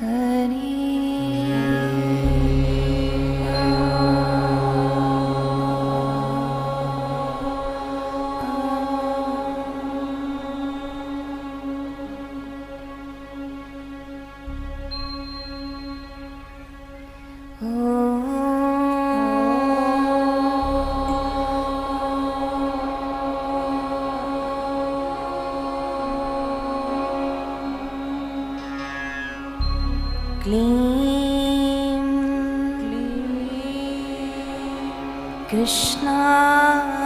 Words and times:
honey. 0.00 0.69
क्लीं 30.42 32.00
कृष्णाय 35.50 36.99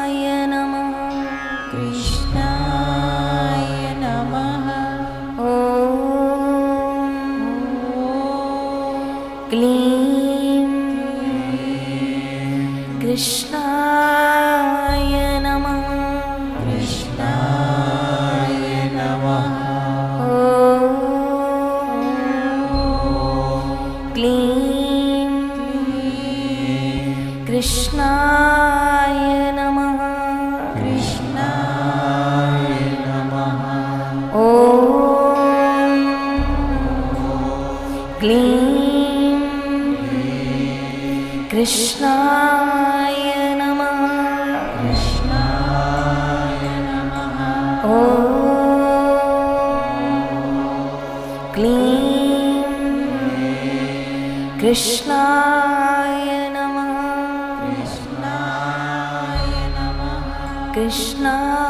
कृष्णाय 27.48 29.18
नमः। 29.52 30.00
कृष्णाय 30.74 32.66
नमः। 33.08 34.34
ॐ 34.34 34.36
क्लीं। 38.20 39.40
कृष्णाय 41.50 43.03
कृष्णाय 54.74 56.48
नमः। 56.48 56.90
कृष्णाय 57.70 59.46
नमः। 59.68 60.74
कृष्णाय 60.74 61.63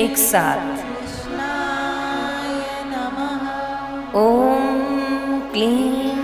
एक 0.00 0.16
साथ। 0.18 0.60
ॐ 4.16 5.40
क्लीं 5.52 6.16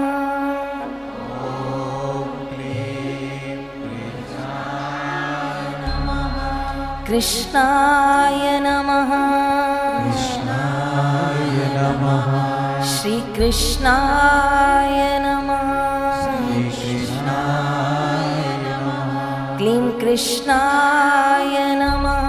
कृष्णाय 7.16 8.46
नमः 8.60 9.12
कृष्णाय 10.06 11.52
नमः 11.76 12.26
कृष्णाय 13.36 14.98
नमः 15.26 15.70
श्रीकृष्णाय 16.34 18.42
नमः 18.64 19.14
क्लीं 19.58 19.86
कृष्णाय 20.02 21.56
नमः 21.82 22.28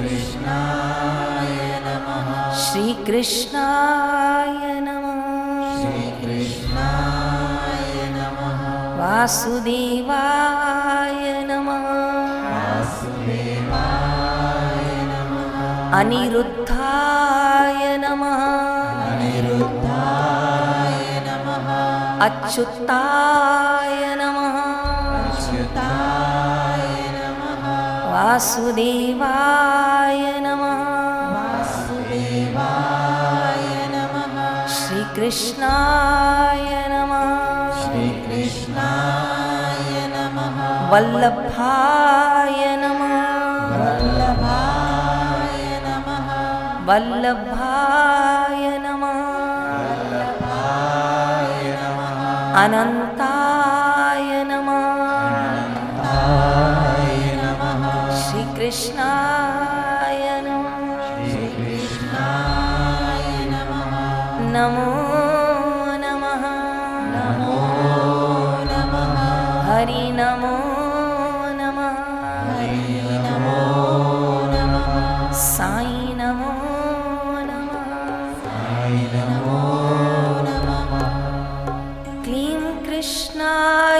कृष्णाय 0.00 1.54
नमः 1.86 2.32
श्रीकृष्णाय 2.64 4.58
नमः 4.88 5.22
कृष्णाय 6.24 7.94
नमः 8.18 8.60
वासुदेवाय 9.00 11.22
नमः 11.34 11.49
अनिरुद्धाय 16.00 17.96
नमः। 17.96 18.42
अनिरुद्धाय 19.12 21.20
नमः। 21.26 21.68
अच्युताय 22.26 24.14
नमः। 24.14 24.56
अच्युताय 25.20 26.88
नमः। 27.18 27.64
वासुदेवाय 28.12 30.40
नमः। 30.40 30.82
वासुदेवाय 31.36 33.64
नमः। 33.94 34.66
श्रीकृष्णाय 34.66 36.88
नमः। 36.88 37.82
श्रीकृष्णाय 37.82 40.08
नमः। 40.16 40.90
वल्लभाय 40.90 42.76
नमः 42.76 43.19
वल्लभाय 46.90 48.62
नमः। 48.84 49.18
वल्लभाय 49.74 51.60
क्लीं 83.02 83.99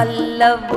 वल्लभाय 0.00 0.69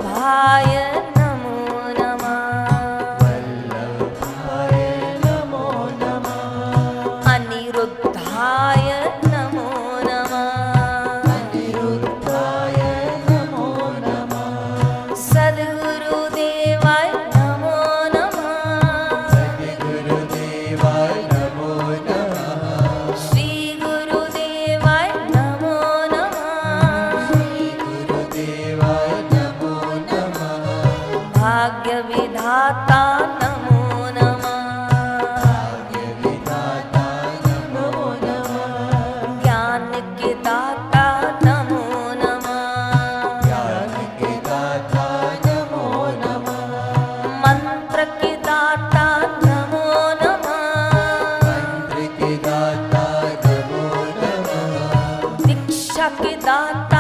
not 56.45 56.92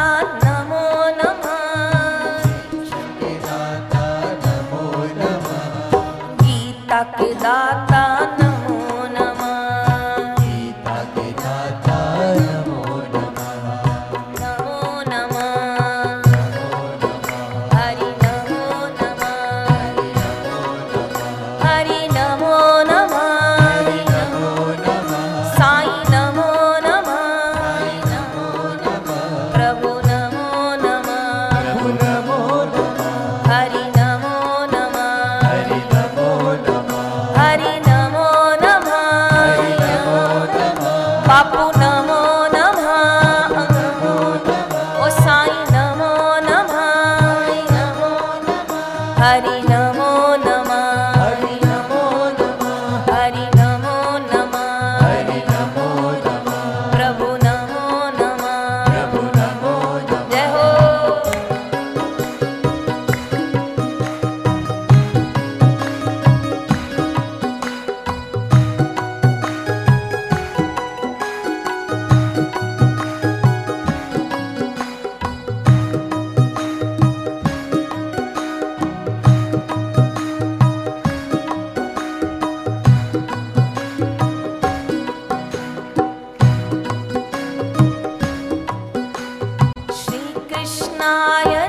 श्रीकृष्णाय 91.03 91.62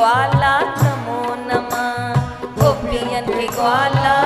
ग्वाला 0.00 0.52
नमो 0.82 1.22
नमः। 1.48 2.14
गोपियन 2.58 3.26
के 3.26 3.46
ग्वाला 3.56 4.19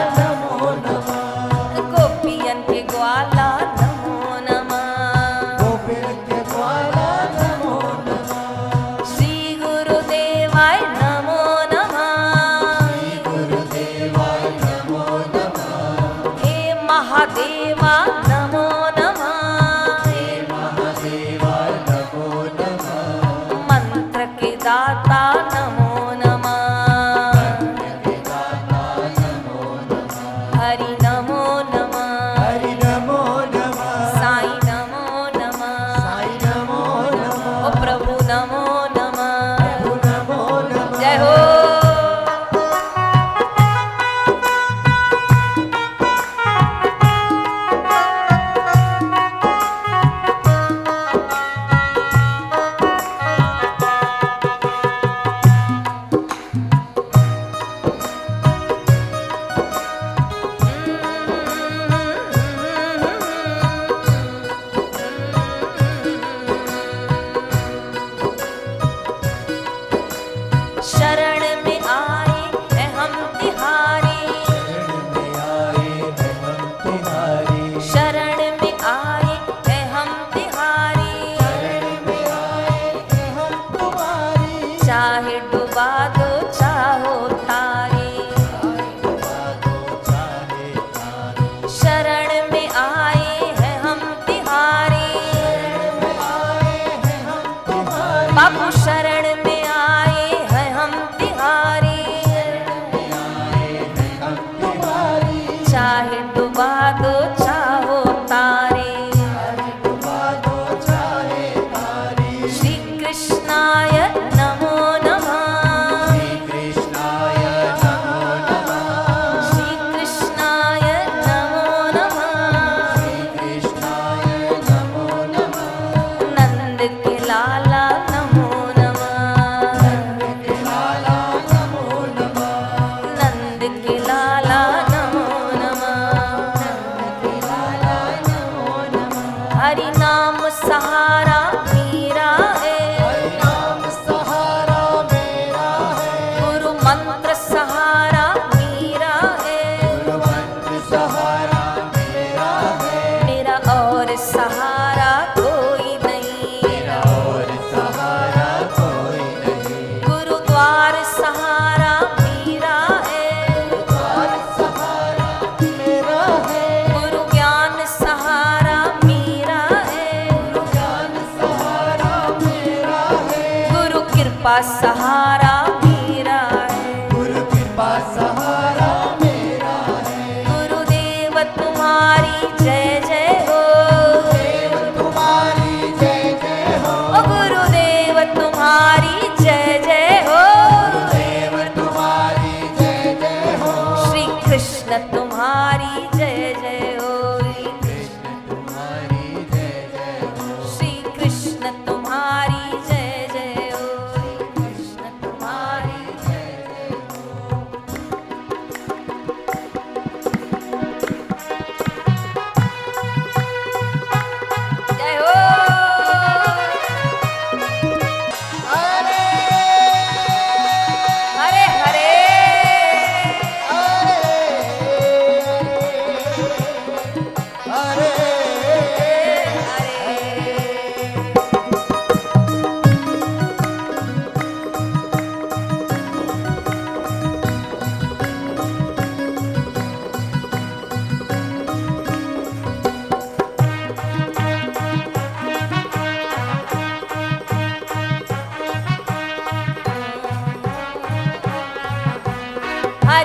चाहे 85.04 85.38
डुबा 85.52 85.88
दो। 86.16 86.23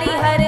हरि 0.00 0.12
हर 0.24 0.39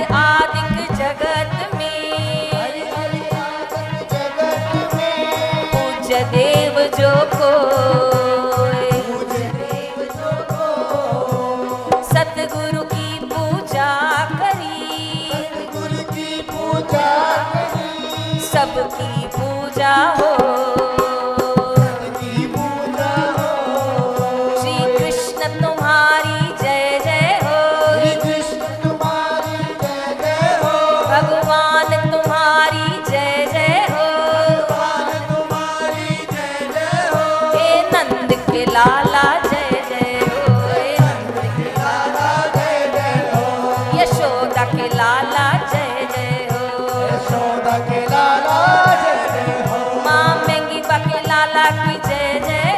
जय 52.40 52.71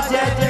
pode 0.00 0.14
é 0.14 0.24
de 0.30 0.47